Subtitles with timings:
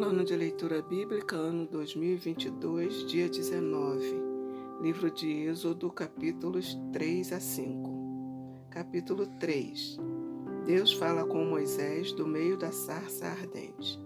[0.00, 4.00] Plano de leitura bíblica, ano 2022, dia 19.
[4.80, 8.64] Livro de Êxodo, capítulos 3 a 5.
[8.70, 9.98] Capítulo 3.
[10.64, 14.00] Deus fala com Moisés do meio da sarça ardente.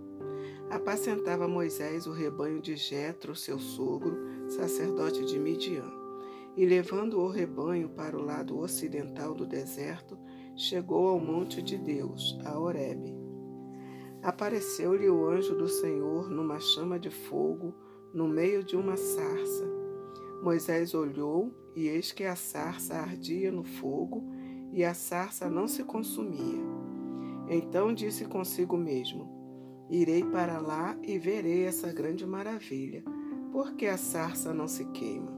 [0.69, 4.19] Apacentava Moisés o rebanho de Jetro, seu sogro,
[4.49, 5.93] sacerdote de Midian.
[6.57, 10.19] E levando o rebanho para o lado ocidental do deserto,
[10.57, 13.24] chegou ao monte de Deus, a Horebe
[14.25, 17.75] Apareceu-lhe o anjo do Senhor numa chama de fogo,
[18.11, 19.71] no meio de uma sarça.
[20.43, 24.25] Moisés olhou, e eis que a sarça ardia no fogo,
[24.73, 26.65] e a sarça não se consumia.
[27.51, 29.29] Então disse consigo mesmo:
[29.91, 33.05] Irei para lá e verei essa grande maravilha,
[33.53, 35.33] porque a sarça não se queima.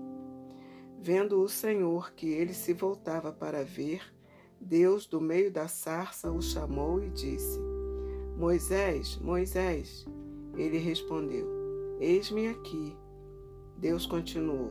[1.01, 4.15] Vendo o Senhor que ele se voltava para ver,
[4.61, 7.66] Deus, do meio da sarça, o chamou e disse:
[8.37, 10.07] Moisés, Moisés.
[10.59, 11.47] Ele respondeu:
[11.99, 12.95] Eis-me aqui.
[13.79, 14.71] Deus continuou: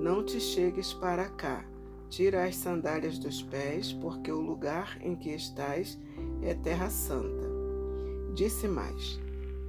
[0.00, 1.66] Não te chegues para cá.
[2.08, 5.98] Tira as sandálias dos pés, porque o lugar em que estás
[6.42, 7.46] é terra santa.
[8.32, 9.20] Disse mais: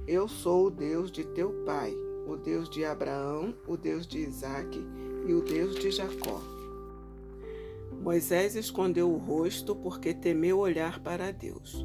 [0.06, 1.94] Eu sou o Deus de teu pai,
[2.26, 4.82] o Deus de Abraão, o Deus de Isaque
[5.26, 6.40] e o Deus de Jacó.
[8.00, 11.84] Moisés escondeu o rosto porque temeu olhar para Deus.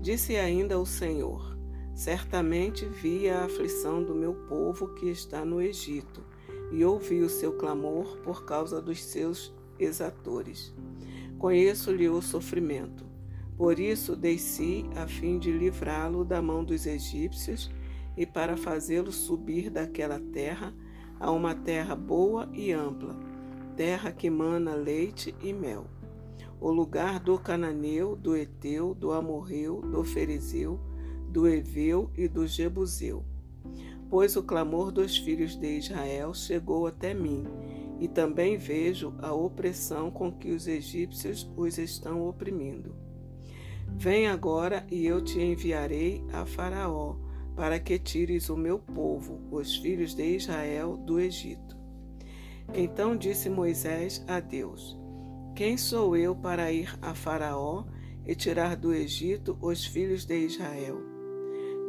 [0.00, 1.58] Disse ainda o Senhor:
[1.94, 6.24] Certamente vi a aflição do meu povo que está no Egito,
[6.70, 10.72] e ouvi o seu clamor por causa dos seus exatores.
[11.38, 13.06] Conheço-lhe o sofrimento.
[13.56, 17.68] Por isso desci a fim de livrá-lo da mão dos egípcios
[18.16, 20.72] e para fazê-lo subir daquela terra
[21.18, 23.18] a uma terra boa e ampla,
[23.76, 25.86] terra que mana leite e mel
[26.60, 30.80] o lugar do cananeu, do eteu, do amorreu, do ferizeu,
[31.30, 33.24] do eveu e do jebuseu.
[34.10, 37.44] Pois o clamor dos filhos de Israel chegou até mim,
[38.00, 42.94] e também vejo a opressão com que os egípcios os estão oprimindo.
[43.96, 47.16] Vem agora e eu te enviarei a Faraó,
[47.56, 51.76] para que tires o meu povo, os filhos de Israel, do Egito.
[52.72, 54.97] Então disse Moisés a Deus:
[55.58, 57.82] quem sou eu para ir a Faraó
[58.24, 61.02] e tirar do Egito os filhos de Israel?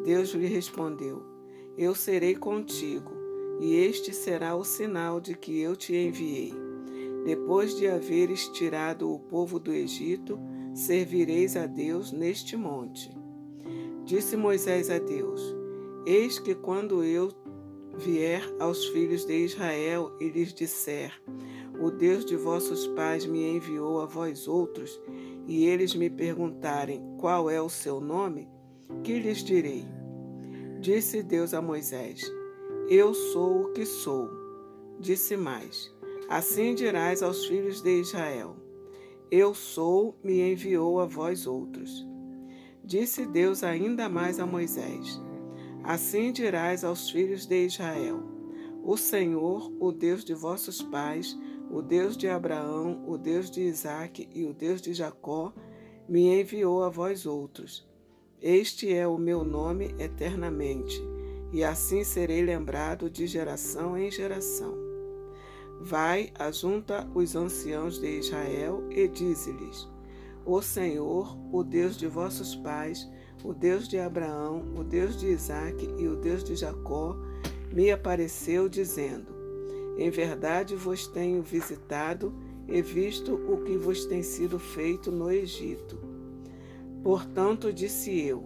[0.03, 1.21] Deus lhe respondeu:
[1.77, 3.11] Eu serei contigo,
[3.59, 6.51] e este será o sinal de que eu te enviei.
[7.23, 10.39] Depois de haveres tirado o povo do Egito,
[10.73, 13.15] servireis a Deus neste monte.
[14.03, 15.55] Disse Moisés a Deus:
[16.07, 17.29] Eis que quando eu
[17.99, 21.13] vier aos filhos de Israel e lhes disser:
[21.81, 25.01] o Deus de vossos pais me enviou a vós outros,
[25.47, 28.47] e eles me perguntarem qual é o seu nome,
[29.03, 29.85] que lhes direi?
[30.79, 32.21] Disse Deus a Moisés:
[32.89, 34.29] Eu sou o que sou.
[34.99, 35.93] Disse mais:
[36.29, 38.55] Assim dirás aos filhos de Israel:
[39.31, 42.07] Eu sou, me enviou a vós outros.
[42.83, 45.21] Disse Deus ainda mais a Moisés:
[45.83, 48.21] Assim dirás aos filhos de Israel:
[48.83, 51.37] O Senhor, o Deus de vossos pais,
[51.69, 55.53] o Deus de Abraão, o Deus de Isaque e o Deus de Jacó,
[56.07, 57.87] me enviou a vós outros.
[58.41, 60.99] Este é o meu nome eternamente,
[61.53, 64.75] e assim serei lembrado de geração em geração.
[65.81, 69.87] Vai, ajunta os anciãos de Israel e dize-lhes:
[70.45, 73.09] O Senhor, o Deus de vossos pais,
[73.43, 77.15] o Deus de Abraão, o Deus de Isaque e o Deus de Jacó,
[77.71, 79.38] me apareceu, dizendo:
[79.99, 82.33] em verdade vos tenho visitado
[82.67, 85.99] e visto o que vos tem sido feito no Egito.
[87.03, 88.45] Portanto, disse eu: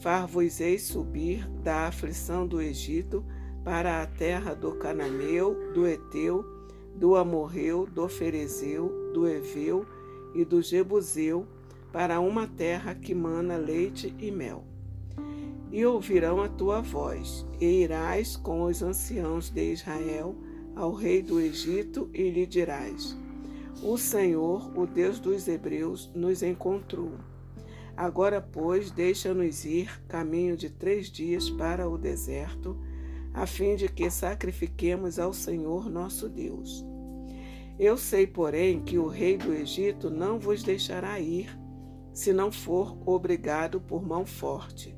[0.00, 3.24] Far-vos-eis subir da aflição do Egito
[3.62, 6.44] para a terra do Cananeu, do Eteu,
[6.94, 9.84] do Amorreu, do Ferezeu, do Eveu
[10.34, 11.46] e do Jebuseu,
[11.92, 14.64] para uma terra que mana leite e mel.
[15.70, 20.34] E ouvirão a tua voz, e irás com os anciãos de Israel
[20.74, 23.16] ao rei do Egito e lhe dirás:
[23.82, 27.12] O Senhor, o Deus dos Hebreus, nos encontrou.
[27.96, 32.76] Agora, pois, deixa-nos ir caminho de três dias para o deserto,
[33.32, 36.84] a fim de que sacrifiquemos ao Senhor nosso Deus.
[37.78, 41.48] Eu sei, porém, que o rei do Egito não vos deixará ir,
[42.12, 44.96] se não for obrigado por mão forte.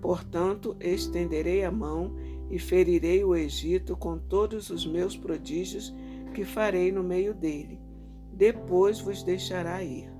[0.00, 2.14] Portanto, estenderei a mão
[2.50, 5.94] e ferirei o Egito com todos os meus prodígios
[6.34, 7.80] que farei no meio dele.
[8.32, 10.10] Depois vos deixará ir.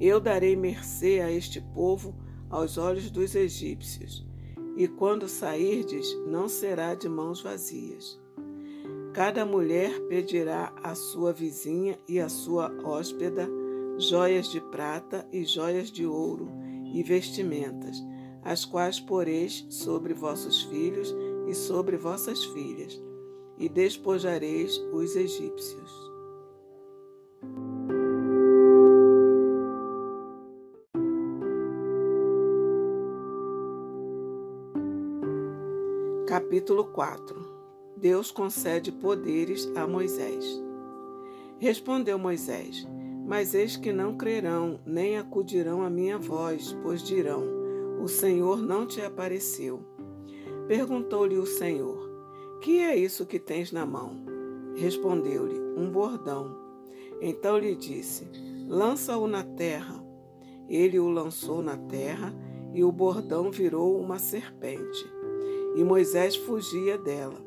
[0.00, 2.14] Eu darei mercê a este povo
[2.50, 4.26] aos olhos dos egípcios.
[4.76, 8.20] e quando sairdes, não será de mãos vazias.
[9.14, 13.48] Cada mulher pedirá à sua vizinha e à sua hóspeda
[13.96, 16.50] joias de prata e joias de ouro
[16.92, 17.96] e vestimentas,
[18.46, 21.12] as quais poreis sobre vossos filhos
[21.48, 23.02] e sobre vossas filhas,
[23.58, 25.90] e despojareis os egípcios.
[36.28, 37.56] Capítulo 4
[37.96, 40.44] Deus concede poderes a Moisés.
[41.58, 42.86] Respondeu Moisés:
[43.26, 47.55] Mas eis que não crerão, nem acudirão à minha voz, pois dirão:
[48.06, 49.80] O Senhor não te apareceu.
[50.68, 52.08] Perguntou-lhe o Senhor:
[52.62, 54.24] Que é isso que tens na mão?
[54.76, 56.56] Respondeu-lhe: Um bordão.
[57.20, 58.28] Então lhe disse:
[58.68, 60.00] Lança-o na terra.
[60.68, 62.32] Ele o lançou na terra,
[62.72, 65.04] e o bordão virou uma serpente
[65.74, 67.44] e Moisés fugia dela.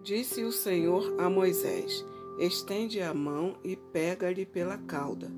[0.00, 2.06] Disse o Senhor a Moisés:
[2.38, 5.28] Estende a mão e pega-lhe pela cauda.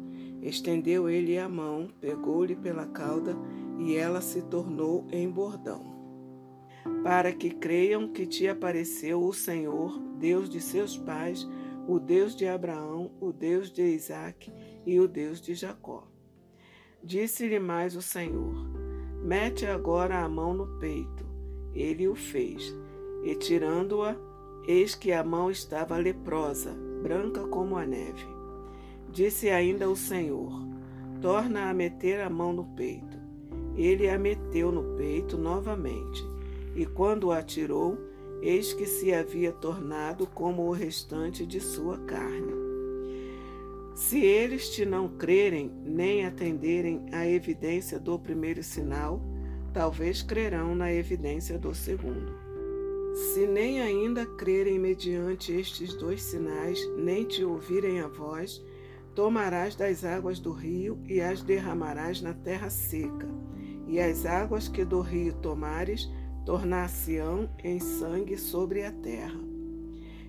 [0.43, 3.35] Estendeu ele a mão, pegou-lhe pela cauda,
[3.79, 5.95] e ela se tornou em bordão.
[7.03, 11.49] Para que creiam que te apareceu o Senhor, Deus de seus pais,
[11.87, 14.53] o Deus de Abraão, o Deus de Isaque
[14.87, 16.07] e o Deus de Jacó.
[17.03, 18.55] Disse-lhe mais o Senhor:
[19.23, 21.25] Mete agora a mão no peito.
[21.75, 22.75] Ele o fez,
[23.25, 24.17] e tirando-a,
[24.67, 26.73] eis que a mão estava leprosa,
[27.03, 28.27] branca como a neve.
[29.11, 30.53] Disse ainda o Senhor:
[31.21, 33.24] Torna a meter a mão no peito.
[33.77, 36.25] Ele a meteu no peito novamente,
[36.77, 37.99] e quando a tirou,
[38.43, 42.53] eis que se havia tornado como o restante de sua carne.
[43.95, 49.21] Se eles te não crerem, nem atenderem à evidência do primeiro sinal,
[49.73, 52.33] talvez crerão na evidência do segundo.
[53.15, 58.61] Se nem ainda crerem mediante estes dois sinais, nem te ouvirem a voz,
[59.15, 63.29] tomarás das águas do rio e as derramarás na terra seca,
[63.87, 66.11] e as águas que do rio tomares
[66.45, 69.41] tornar-se-ão em sangue sobre a terra.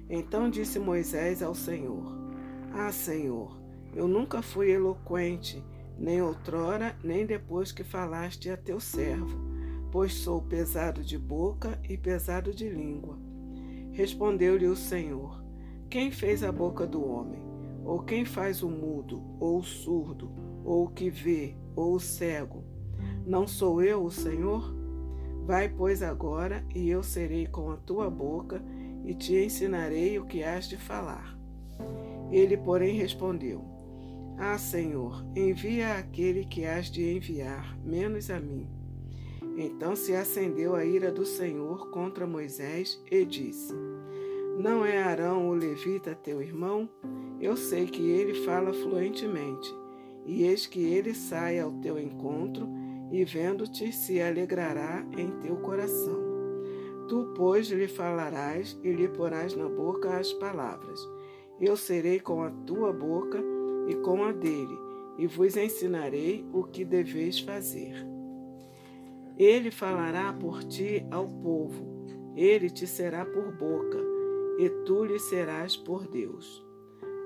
[0.10, 2.16] Então disse Moisés ao Senhor:
[2.74, 3.60] Ah, Senhor,
[3.94, 5.64] eu nunca fui eloquente
[5.98, 9.40] nem outrora, nem depois que falaste a teu servo,
[9.92, 13.18] pois sou pesado de boca e pesado de língua.
[13.92, 15.44] Respondeu-lhe o Senhor:
[15.90, 17.44] Quem fez a boca do homem?
[17.84, 20.32] Ou quem faz o mudo, ou o surdo,
[20.64, 22.64] ou o que vê, ou o cego?
[23.26, 24.74] Não sou eu o Senhor?
[25.46, 28.64] Vai, pois, agora, e eu serei com a tua boca,
[29.04, 31.38] e te ensinarei o que has de falar.
[32.32, 33.76] Ele, porém, respondeu:
[34.38, 38.68] ah, Senhor, envia aquele que has de enviar, menos a mim.
[39.58, 43.74] Então se acendeu a ira do Senhor contra Moisés e disse:
[44.60, 46.90] Não é Arão o levita teu irmão?
[47.40, 49.74] Eu sei que ele fala fluentemente,
[50.26, 52.68] e eis que ele sai ao teu encontro,
[53.12, 56.24] e vendo-te se alegrará em teu coração.
[57.08, 61.00] Tu, pois, lhe falarás e lhe porás na boca as palavras.
[61.60, 63.42] Eu serei com a tua boca
[63.88, 64.78] e com a dele,
[65.18, 67.96] e vos ensinarei o que deveis fazer.
[69.38, 74.00] Ele falará por ti ao povo, ele te será por boca,
[74.58, 76.66] e tu lhe serás por Deus.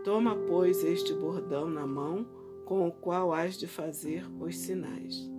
[0.04, 2.28] Toma, pois, este bordão na mão,
[2.66, 5.30] com o qual has de fazer os sinais.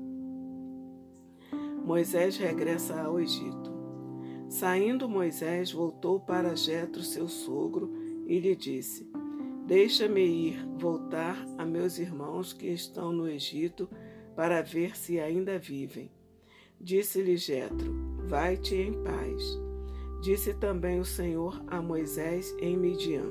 [1.84, 3.70] Moisés regressa ao Egito.
[4.48, 7.90] Saindo Moisés, voltou para Jetro, seu sogro,
[8.26, 9.10] e lhe disse:
[9.66, 13.88] Deixa-me ir voltar a meus irmãos que estão no Egito
[14.34, 16.10] para ver se ainda vivem.
[16.80, 17.92] Disse-lhe Jetro:
[18.26, 19.58] Vai-te em paz.
[20.20, 23.30] Disse também o Senhor a Moisés em Midian: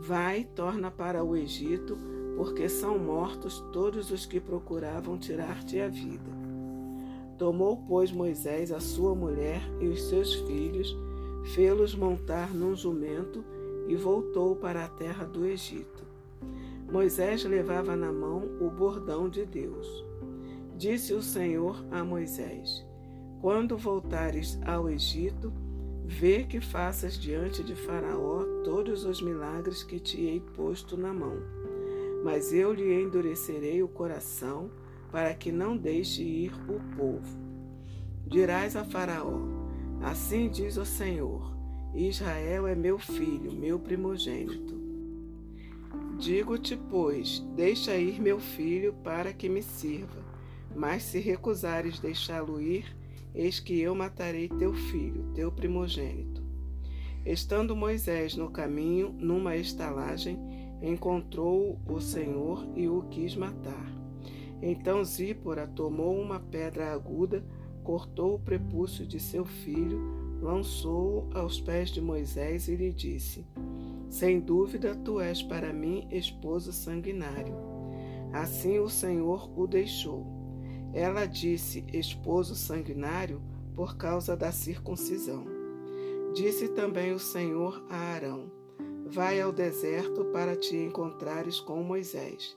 [0.00, 1.96] Vai, torna para o Egito,
[2.36, 6.33] porque são mortos todos os que procuravam tirar-te a vida.
[7.38, 10.96] Tomou, pois, Moisés a sua mulher e os seus filhos,
[11.54, 13.44] fê-los montar num jumento
[13.88, 16.04] e voltou para a terra do Egito.
[16.90, 20.04] Moisés levava na mão o bordão de Deus.
[20.76, 22.86] Disse o Senhor a Moisés:
[23.40, 25.52] Quando voltares ao Egito,
[26.04, 31.38] vê que faças diante de Faraó todos os milagres que te hei posto na mão.
[32.22, 34.70] Mas eu lhe endurecerei o coração,
[35.14, 37.38] para que não deixe ir o povo.
[38.26, 39.42] Dirás a Faraó:
[40.02, 41.56] Assim diz o Senhor:
[41.94, 44.74] Israel é meu filho, meu primogênito.
[46.18, 50.20] Digo-te, pois, deixa ir meu filho para que me sirva.
[50.74, 52.84] Mas se recusares deixá-lo ir,
[53.32, 56.42] eis que eu matarei teu filho, teu primogênito.
[57.24, 60.36] Estando Moisés no caminho, numa estalagem,
[60.82, 64.03] encontrou o Senhor e o quis matar.
[64.66, 67.44] Então Zípora tomou uma pedra aguda,
[67.82, 70.00] cortou o prepúcio de seu filho,
[70.40, 73.46] lançou-o aos pés de Moisés e lhe disse:
[74.08, 77.54] Sem dúvida tu és para mim esposo sanguinário.
[78.32, 80.26] Assim o Senhor o deixou.
[80.94, 83.42] Ela disse esposo sanguinário
[83.74, 85.44] por causa da circuncisão.
[86.32, 88.50] Disse também o Senhor a Arão:
[89.04, 92.56] Vai ao deserto para te encontrares com Moisés.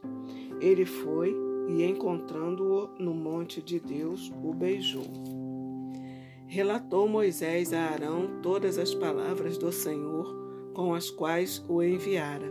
[0.62, 5.06] Ele foi e, encontrando-o no monte de Deus, o beijou.
[6.48, 10.36] Relatou Moisés a Arão todas as palavras do Senhor
[10.74, 12.50] com as quais o enviara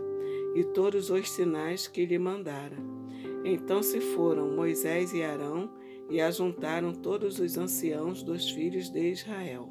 [0.53, 2.77] e todos os sinais que lhe mandara.
[3.43, 5.69] Então se foram Moisés e Arão
[6.09, 9.69] e ajuntaram todos os anciãos dos filhos de Israel.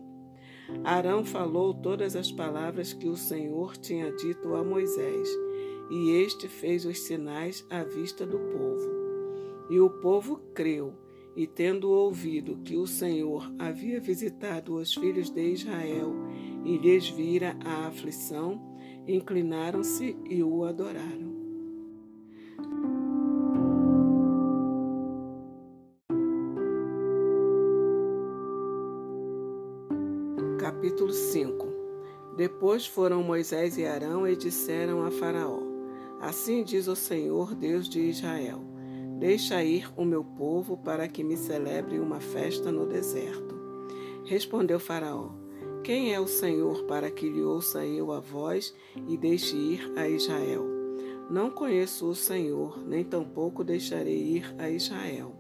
[0.83, 5.29] Arão falou todas as palavras que o Senhor tinha dito a Moisés,
[5.91, 9.06] e este fez os sinais à vista do povo.
[9.69, 10.95] E o povo creu,
[11.37, 16.15] e tendo ouvido que o Senhor havia visitado os filhos de Israel
[16.65, 18.61] e lhes vira a aflição,
[19.07, 21.37] inclinaram-se e o adoraram.
[30.59, 31.67] Capítulo 5
[32.37, 35.61] Depois foram Moisés e Arão e disseram a Faraó:
[36.21, 38.66] Assim diz o Senhor, Deus de Israel:
[39.19, 43.55] Deixa ir o meu povo para que me celebre uma festa no deserto.
[44.25, 45.31] Respondeu Faraó:
[45.83, 48.75] Quem é o Senhor para que lhe ouça eu a voz
[49.09, 50.65] e deixe ir a Israel?
[51.31, 55.33] Não conheço o Senhor, nem tampouco deixarei ir a Israel.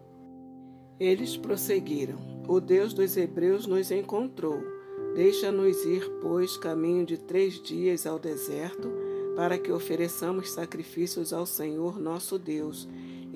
[0.98, 2.18] Eles prosseguiram:
[2.48, 4.76] O Deus dos Hebreus nos encontrou
[5.16, 8.92] Deixa-nos ir, pois, caminho de três dias ao deserto,
[9.34, 12.86] para que ofereçamos sacrifícios ao Senhor nosso Deus,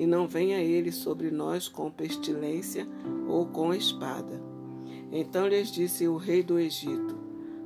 [0.00, 2.88] e não venha ele sobre nós com pestilência
[3.28, 4.42] ou com espada.
[5.12, 7.18] Então lhes disse o rei do Egito: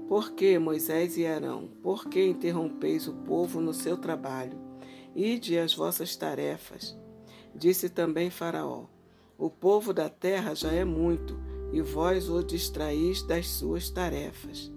[0.08, 4.58] Por que, Moisés e Arão, por que interrompeis o povo no seu trabalho?
[5.14, 6.98] Ide as vossas tarefas.
[7.54, 8.86] Disse também Faraó:
[9.38, 11.38] O povo da terra já é muito
[11.72, 14.72] e vós o distraís das suas tarefas.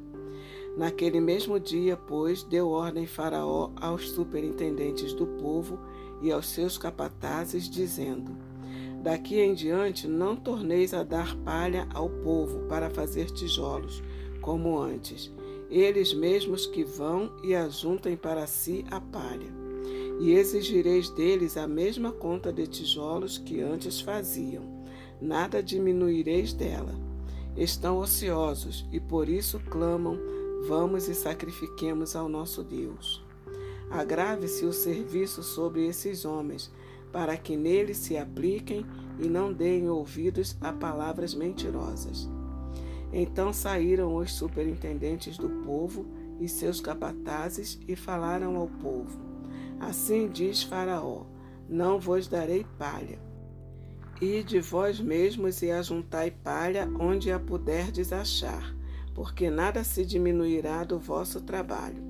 [0.77, 5.79] Naquele mesmo dia, pois, deu ordem Faraó aos superintendentes do povo
[6.21, 8.35] e aos seus capatazes, dizendo:
[9.01, 14.01] Daqui em diante não torneis a dar palha ao povo para fazer tijolos,
[14.41, 15.31] como antes.
[15.69, 19.55] Eles mesmos que vão e ajuntem para si a palha.
[20.19, 24.77] E exigireis deles a mesma conta de tijolos que antes faziam
[25.21, 26.95] nada diminuireis dela.
[27.55, 30.17] Estão ociosos e por isso clamam:
[30.67, 33.26] Vamos e sacrifiquemos ao nosso Deus.
[33.89, 36.71] Agrave-se o serviço sobre esses homens,
[37.11, 38.85] para que neles se apliquem
[39.19, 42.29] e não deem ouvidos a palavras mentirosas.
[43.11, 46.05] Então saíram os superintendentes do povo
[46.39, 49.19] e seus capatazes e falaram ao povo:
[49.79, 51.25] Assim diz Faraó:
[51.69, 53.27] Não vos darei palha
[54.21, 58.75] e de vós mesmos e ajuntai palha onde a puderdes achar,
[59.13, 62.06] porque nada se diminuirá do vosso trabalho.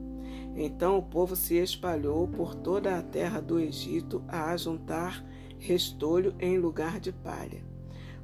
[0.58, 5.24] Então o povo se espalhou por toda a terra do Egito a ajuntar
[5.60, 7.64] restolho em lugar de palha.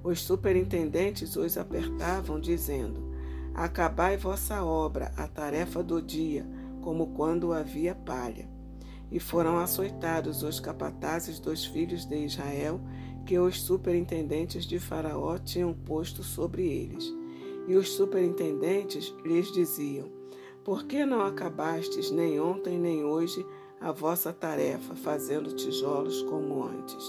[0.04, 3.13] Os superintendentes os apertavam, dizendo:
[3.54, 6.44] Acabai vossa obra, a tarefa do dia,
[6.82, 8.50] como quando havia palha.
[9.12, 12.82] E foram açoitados os capatazes dos filhos de Israel
[13.28, 17.13] que os superintendentes de Faraó tinham posto sobre eles.
[17.68, 20.23] E os superintendentes lhes diziam:
[20.63, 23.46] Por que não acabastes nem ontem nem hoje
[23.82, 27.03] a vossa tarefa, fazendo tijolos como antes?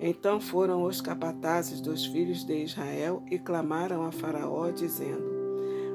[0.00, 5.22] Então foram os capatazes dos filhos de Israel e clamaram a Faraó, dizendo: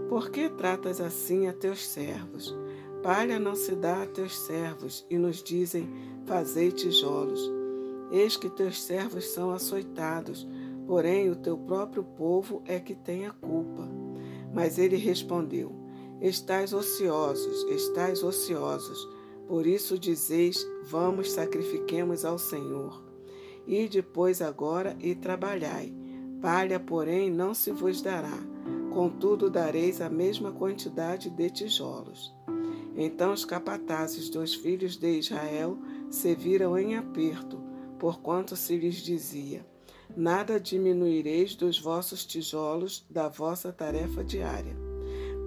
[0.07, 2.55] Por que tratas assim a teus servos?
[3.01, 5.89] Palha não se dá a teus servos, e nos dizem:
[6.25, 7.41] Fazei tijolos.
[8.09, 10.47] Eis que teus servos são açoitados,
[10.87, 13.85] porém o teu próprio povo é que tem a culpa.
[14.53, 15.82] Mas ele respondeu:
[16.21, 19.07] Estais ociosos, estais ociosos,
[19.47, 23.03] por isso dizeis: Vamos, sacrifiquemos ao Senhor.
[23.67, 25.93] E depois agora e trabalhai.
[26.41, 28.37] Palha, porém, não se vos dará,
[28.93, 32.33] contudo dareis a mesma quantidade de tijolos.
[32.95, 35.77] Então os capatazes dos filhos de Israel
[36.09, 37.63] se viram em aperto
[38.03, 39.65] porquanto se lhes dizia:
[40.13, 44.82] nada diminuireis dos vossos tijolos da vossa tarefa diária.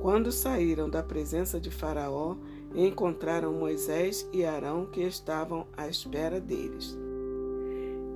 [0.06, 2.36] Quando saíram da presença de Faraó,
[2.72, 6.96] encontraram Moisés e Arão que estavam à espera deles.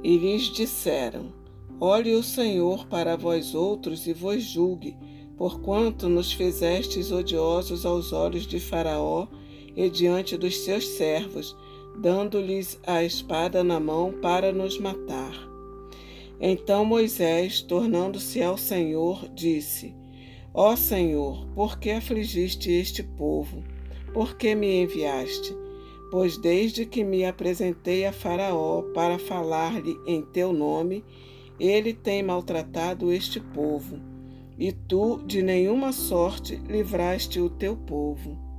[0.01, 1.33] E lhes disseram:
[1.81, 4.97] Olhe o Senhor para vós outros e vos julgue,
[5.37, 9.27] porquanto nos fizestes odiosos aos olhos de Faraó
[9.75, 11.57] e diante dos seus servos,
[11.99, 15.35] dando-lhes a espada na mão para nos matar.
[16.41, 19.99] Então Moisés, tornando-se ao Senhor, disse:
[20.53, 23.63] Ó Senhor, por que afligiste este povo?
[24.13, 25.55] Por que me enviaste?
[26.11, 31.05] Pois desde que me apresentei a Faraó para falar-lhe em teu nome,
[31.59, 34.01] ele tem maltratado este povo,
[34.59, 38.50] e tu de nenhuma sorte livraste o teu povo.